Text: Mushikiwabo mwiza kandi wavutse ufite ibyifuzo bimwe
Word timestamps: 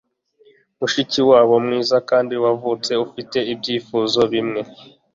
Mushikiwabo 0.79 1.55
mwiza 1.65 1.97
kandi 2.09 2.33
wavutse 2.43 2.91
ufite 3.05 3.37
ibyifuzo 3.53 4.19
bimwe 4.31 4.61